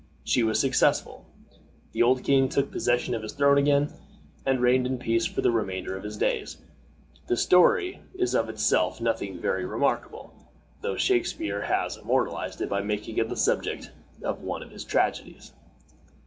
[0.23, 1.27] She was successful.
[1.91, 3.93] The old king took possession of his throne again,
[4.47, 6.57] and reigned in peace for the remainder of his days.
[7.27, 10.33] The story is of itself nothing very remarkable,
[10.81, 13.91] though Shakspeare has immortalized it by making it the subject
[14.23, 15.51] of one of his tragedies.